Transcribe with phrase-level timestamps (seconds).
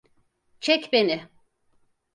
[0.59, 1.29] Çek beni!